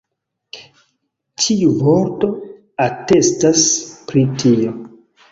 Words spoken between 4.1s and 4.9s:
pri tio.